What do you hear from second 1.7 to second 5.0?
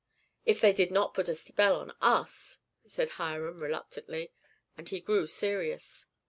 on us," said Hiram, reluctantly; and he